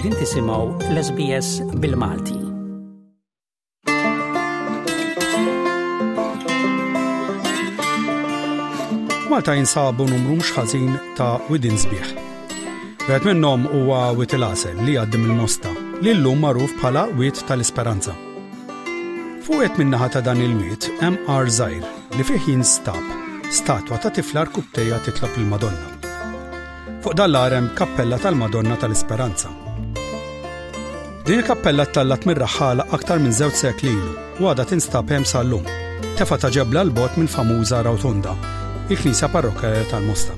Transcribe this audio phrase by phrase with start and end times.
[0.00, 1.48] Qegħdin tisimgħu l-SBS
[1.80, 2.36] bil-Malti.
[9.28, 10.88] Malta jinsabu numru mhux ħażin
[11.20, 12.14] ta' widin sbieħ.
[13.10, 18.16] Wieħed minnhom huwa Wit il-Asel li għaddim il-mosta li l-lum magħruf bħala Wit tal-Isperanza.
[19.44, 21.28] Fuq minnaħa ta' dan il-wiet hemm
[21.60, 23.04] Zajr li fih stab
[23.52, 25.90] statwa ta' tiflar rkubtejja titlob il-Madonna.
[27.04, 29.68] Fuq dal-arem kappella tal-Madonna tal-Isperanza
[31.24, 34.10] Din il-kappella tallat mir-raħħala aktar minn żewġ sekli ilu
[34.40, 35.66] u għadha tinstab hemm sal-lum.
[36.16, 38.32] Tefa ta' ġebla l-bot minn famuża Rawtunda,
[38.88, 40.32] il-Knisja Parrokja tal-Mosta.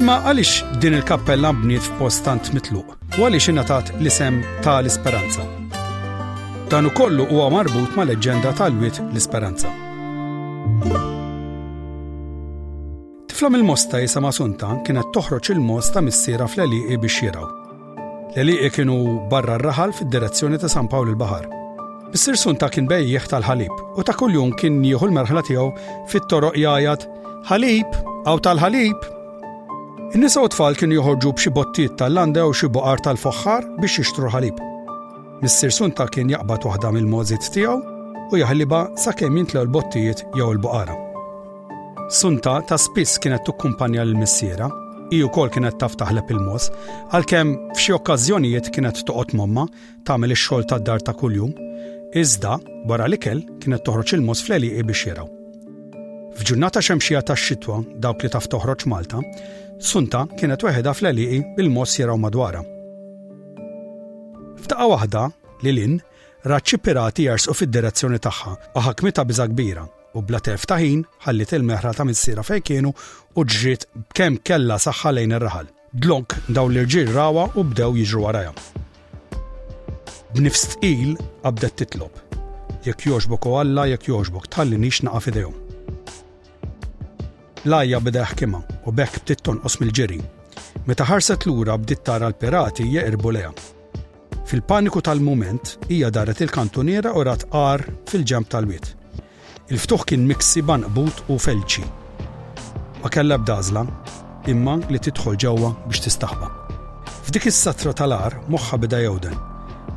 [0.00, 5.46] Imma għaliex din il-kappella mbniet f'postant mitluq u għaliex ingħatat l-isem ta' l-Isperanza.
[6.70, 9.70] Dan ukollu huwa marbut ma' leġġenda tal wit l-Isperanza.
[13.30, 17.46] Tifla mill-mosta jisama Sunta kienet toħroġ il-mosta mis-sira fl-eliqi biex jiraw
[18.36, 21.46] l kienu barra r-raħal fid-direzzjoni ta' San Pawl il-Bahar.
[22.12, 25.64] Bissirsun ta' kien bejjeħ tal-ħalib u ta' kuljum kien jieħu l merħla tiegħu
[26.12, 27.06] fit-toroq jgħajat
[27.48, 27.96] ħalib
[28.28, 29.08] aw tal-ħalib.
[30.12, 34.28] In-nisa u tfal kienu joħorġu b'xi bottijiet tal lande u xi boqar tal-foħħar biex jixtru
[34.28, 34.60] ħalib.
[35.40, 37.80] Missirsun ta' kien jaqbad waħda mill mozit tiegħu
[38.36, 41.00] u jaħliba sakemm jintlew l-bottijiet jew il-boqara.
[42.12, 44.68] Sunta ta' spiss kienet tukkumpanja l-missiera
[45.12, 45.94] u kol kienet taf
[46.30, 46.70] il-mos,
[47.14, 49.66] għalkemm f'xi okkażjonijiet kienet toqgħod mamma
[50.04, 51.52] tagħmel ix-xogħol tad-dar ta' kuljum,
[52.14, 55.28] iżda wara l-ikel kienet toħroġ il-mos fl-eliqi biex jiraw.
[56.36, 59.20] F'ġurnata xemxija tax-xitwa dawk li taf toħroġ Malta,
[59.78, 62.64] Sunta kienet weħeda fl-eliqi bil-mos jiraw madwara.
[64.58, 65.26] F'daqqa waħda,
[65.62, 66.00] Lilin,
[66.50, 69.86] raċċi pirati jarsu fid-direzzjoni tagħha u ħakmita biża kbira
[70.16, 72.90] u bla terf taħin ħallit il-meħra ta' missiera fej kienu
[73.36, 73.84] u ġrit
[74.16, 75.68] kemm kella saħħa lejn ir-raħal.
[76.04, 78.54] Dlonk daw l-irġiel rawa u bdew jiġru warajha.
[80.34, 81.14] B'nifs tqil
[81.44, 82.12] qabdet titlob.
[82.86, 85.62] Jekk joġbok u Alla jekk joġbok tħalli nix naqa' fidejhom.
[87.66, 90.20] Lajja bdeħ ħkima u bekk bdiet tonqos mill-ġiri.
[90.86, 93.52] Meta ħarset lura bdiet tara l-pirati jeqirbu leha.
[94.46, 98.92] Fil-paniku tal-mument hija daret il-kantuniera u rat qar fil-ġemp tal-wiet
[99.66, 101.82] Il-ftuħ kien miksi banqbut u felċi.
[103.02, 103.80] Ma kella b'dażla,
[104.46, 106.50] imma li tidħol ġewwa biex tistaħba.
[107.26, 109.34] F'dik is-satra tal-ar moħħa bida jewden.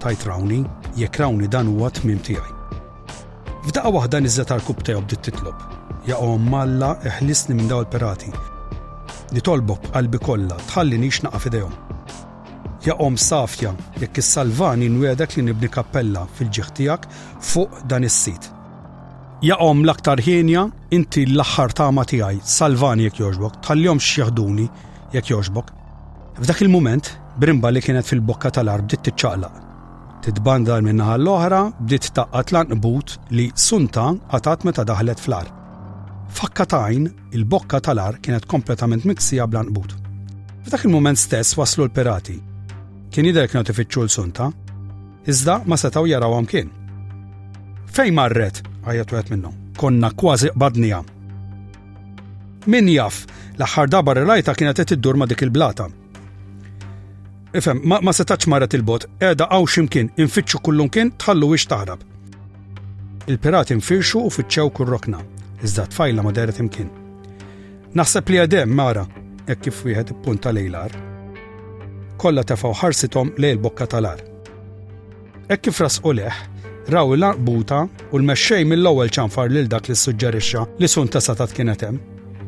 [0.00, 0.62] Tajt rawni,
[0.96, 2.78] jekk rawni dan huwa tmim tiegħi.
[3.68, 5.78] F'daqgħa waħda niżet għal-kub tiegħu bdiet titlob.
[6.08, 8.32] Jaqgħu malla eħlisni minn daw perati.
[8.32, 11.76] pirati Nitolbok qalbi kollha tħallinix naqa' f'idejhom.
[12.88, 17.10] Jaqom safja jekk is-salvani nwiedek li nibni kappella fil-ġieħ tiegħek
[17.52, 18.54] fuq dan is-sit
[19.38, 24.64] Jaqom l-aktar ħienja, inti l-axħar tama tiegħi, salvani jekk joġbok, tal-jom xieħduni
[25.14, 25.68] jekk joġbok.
[26.42, 29.60] F'dak il-moment, brimba li kienet fil-bokka tal-arb bdiet tiċċaqlaq.
[30.26, 35.52] Titbandar minnaħa l-oħra bdiet taqqat lanqbut li sunta għatat meta daħlet fl-ar.
[36.34, 37.04] Fakkatajn,
[37.38, 39.94] il-bokka tal-ar kienet kompletament miksija blanqbut.
[40.66, 42.34] F'dak il-moment stess waslu l-pirati.
[43.14, 44.50] Kien jidher kienu tifittxu l-sunta,
[45.30, 46.74] iżda ma setaw jaraw kien.
[47.94, 48.58] Fej marret,
[48.92, 49.54] u wieħed minnhom.
[49.78, 51.00] Konna kważi qbadnija.
[52.68, 53.22] Min jaf,
[53.56, 55.88] l-aħħar darba rajta kienet qed iddur ma' dik il-blata.
[57.56, 62.00] Ifem, ma, ma setax maret il-bot, edha għaw ximkien, infittxu kullun kien, tħallu wix taħrab.
[63.28, 65.20] Il-pirati infirxu u fitxew kurrokna,
[65.64, 66.88] iżda tfajla ma deret imkien.
[67.96, 69.04] Naħseb li għadem mara,
[69.48, 70.92] jekk kif wieħed punta lejlar.
[72.20, 74.20] Kolla tefaw ħarsitom lej l-bokka talar.
[75.48, 76.36] Ekk kif ras leħ,
[76.88, 77.80] raw il-arbuta
[78.12, 81.98] u l-mexxej mill-ewwel ċanfar lil dak li suġġerixxa li sun ta' satat hemm.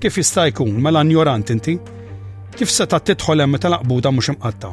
[0.00, 1.78] Kif jista' jkun mela njorant inti?
[2.56, 4.70] Kif seta' tidħol hemm meta l mhux imqatta?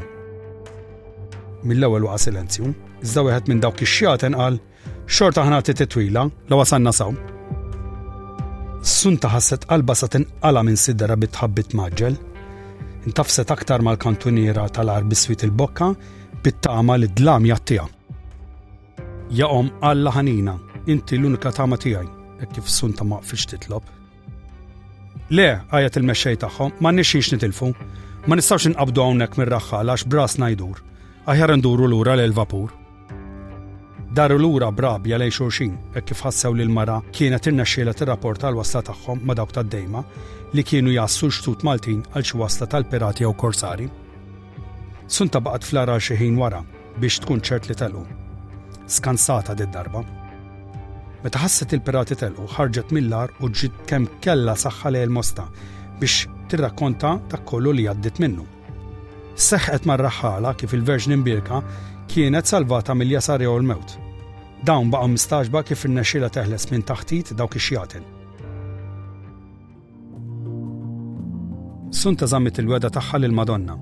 [1.63, 2.73] Mill-ewwel waqa' silenzju,
[3.03, 4.59] iżda wieħed minn dawk ix-xjaten qal
[5.07, 7.13] xorta ħna titwila la wasanna saw.
[8.83, 12.15] Sunta ħasset qalba sa tinqala minn sidra bitħabbit maġġel,
[13.07, 15.93] intafset aktar mal-kantuniera tal-arbi il-bokka
[16.43, 17.87] bit-tama li d-dlam jattija
[19.33, 20.53] jaqom għalla ħanina,
[20.85, 22.05] inti l-unika tama tijaj,
[22.39, 23.83] e kif sunta ma fiex titlob.
[25.33, 27.71] Le, għajat il-mexxej tagħhom, ma nixiex nitilfu,
[28.29, 30.83] ma nistawx inqabdu hawnhekk mir-raħħal għax bras najdur,
[31.25, 32.75] aħjar nduru lura l-vapur.
[34.13, 38.83] Daru lura brabja jalej xurxin, e kif ħassew l mara kienet irnexxiela tir-rapport għal wasla
[38.91, 40.03] tagħhom ma dawk tad-dejma
[40.53, 43.89] li kienu jassu xtut Maltin għal xi wasla tal-pirati jew korsari.
[45.09, 46.61] Sunta baqgħet fl-ara xi ħin wara
[47.01, 48.21] biex tkun ċert li telqu
[48.95, 50.01] skansata did darba.
[51.23, 55.45] Meta ħasset il-pirati telqu ħarġet millar u ġiet kemm kella saħħa lejl mosta
[56.01, 58.45] biex tirrakkonta ta' kollu li għaddit minnu.
[59.49, 61.61] Seħqet marraħħala kif il-Verġin nimbirka
[62.11, 63.95] kienet salvata mill-jasar jew l-mewt.
[64.67, 68.03] Dawn baqa mistaġba kif in nexxiela teħles minn taħtit dawk ix-xjatin.
[72.03, 73.77] Sunta żammet il-weda tagħha lil Madonna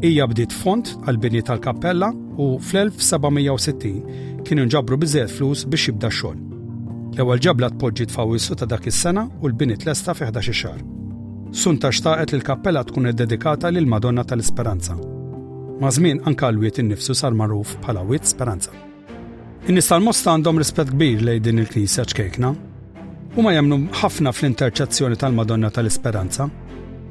[0.00, 2.06] Ija bdiet font għal bini tal-kappella
[2.40, 6.38] u fl-1760 kienu nġabru biżżejjed flus biex jibda xogħol.
[7.18, 10.80] L-ewwel ġabla tpoġġi tfawissu ta' dak is-sena u l-bini tlesta fi 11 xahar.
[11.52, 14.96] Sunta xtaqet l kappella tkun dedikata lil Madonna tal-Isperanza.
[15.80, 18.72] Mażmin żmien anka l-wiet innifsu sar magħruf bħala wiet Speranza.
[19.68, 22.54] In-nies l mosta għandhom rispett kbir lejn din il-Knisja ċkejkna
[23.36, 26.48] u ma jemnu ħafna fl interċazzjoni tal-Madonna tal-Isperanza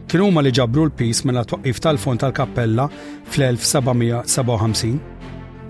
[0.09, 4.97] kienu huma li ġabru l-pis mela twaqqif tal-fond tal-kappella fl-1757.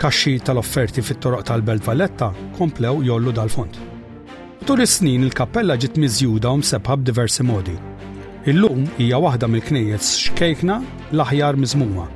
[0.00, 3.76] Kaxxi tal-offerti fit-toroq tal-Belt Valletta komplew jollu dal-fond.
[4.64, 7.76] Tur is-snin il-kappella ġiet miżjuda u msebħa b'diversi modi.
[8.50, 10.78] Illum hija waħda mill knejjes xkejkna
[11.12, 12.06] l-aħjar miżmuma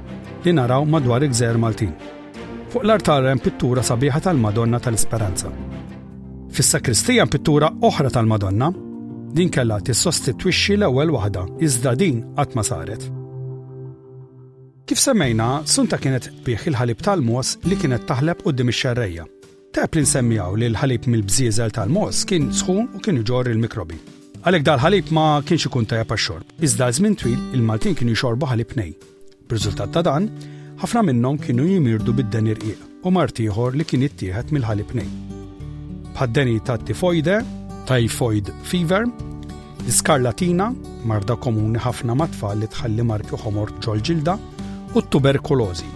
[0.46, 1.92] li naraw madwar igżer Maltin.
[2.72, 2.96] Fuq l
[3.28, 5.52] hemm pittura sabiħa tal-Madonna tal-Isperanza.
[6.56, 8.72] Fis-sakristija pittura oħra tal-Madonna
[9.36, 13.02] din kellha tissostitwixxi l-ewwel waħda, iżda din qatt ma saret.
[14.86, 19.24] Kif semmejna, sunta kienet bieħ il-ħalib tal-mos li kienet taħleb qudiem ix-xerrejja.
[19.74, 23.98] Tep li nsemmijaw li l-ħalib mill-bżieżel tal-mos kien sħun u kien iġor il-mikrobi.
[24.44, 28.94] Għalhekk dal-ħalib ma kienx ikun tajjeb għax-xorb, iżda żmien twil il-Maltin kienu jxorbu ħalib nej.
[29.50, 30.30] B'riżultat ta' dan,
[30.78, 35.10] ħafna minnhom kienu jimirdu bid-den irqiq u martiħor li kien ittieħed mill-ħalib nej.
[36.14, 37.40] Bħad-deni ta' tifoide,
[37.86, 39.04] typhoid fever,
[39.84, 40.72] l-skarlatina,
[41.04, 44.34] marda komuni ħafna matfall li tħalli marki ħomor ġolġilda,
[44.94, 45.90] u t-tuberkulozi.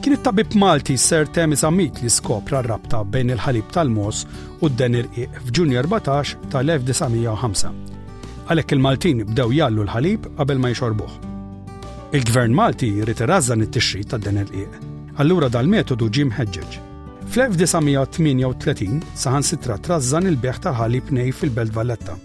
[0.00, 4.22] Kien it-tabib Malti Ser Temis Amit li skopra r-rabta bejn il-ħalib tal-mos
[4.64, 7.88] u d-denir iq f'Ġunju 14 tal-1905.
[8.48, 11.16] Għalhekk il-Maltin bdew jallu l-ħalib qabel ma jxorbuh.
[12.16, 14.78] Il-Gvern Malti jrid irrażżan it-tixrid tad-denir iq.
[15.20, 16.86] Allura dal-metodu ġie mħeġġeġ.
[17.30, 22.16] Fl-1938 saħan sitra trazzan il-beħ ta' ħalib nej fil-Belt Valletta.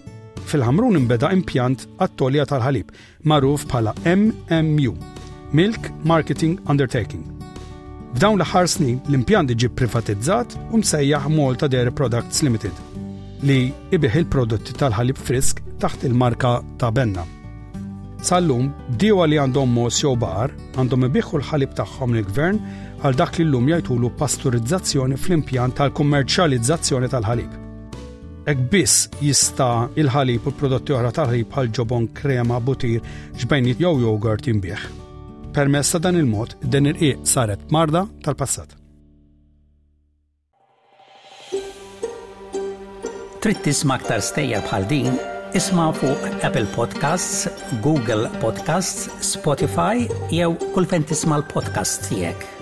[0.50, 2.90] Fil-ħamrun imbeda impjant għat-tolja tal-ħalib,
[3.22, 4.96] magħruf bħala MMU,
[5.54, 7.22] Milk Marketing Undertaking.
[8.18, 14.74] F'dawn l-aħħar snin l-impjant iġib privatizzat u msejjaħ Malta Dairy Products Limited li ibiħ il-prodotti
[14.80, 17.22] tal-ħalib frisk taħt il-marka ta' Benna.
[18.26, 22.58] Sallum, diwa li għandhom mos jew bar għandhom ibiħu l-ħalib tagħhom l gvern
[23.04, 27.56] għal dak li l-lum jajtulu pasturizzazzjoni fl-impjant tal-kummerċjalizzazzjoni tal-ħalib.
[28.48, 33.00] Ek biss jista' il-ħalib u prodotti oħra tal-ħalib bħal ġobon krema butir
[33.42, 34.86] ġbejnit jew jogurt imbieħ.
[35.56, 38.76] Permess ta' dan il-mod, din il-qiq saret marda tal-passat.
[43.42, 45.18] Trid tisma' aktar stejjer bħal din,
[45.56, 47.46] isma' fuq Apple Podcasts,
[47.84, 52.55] Google Podcasts, Spotify jew kull fejn tisma' l-podcast tiegħek.